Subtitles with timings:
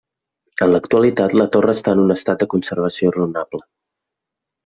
[0.65, 3.61] En l'actualitat la torre està en un estat de conservació raonable.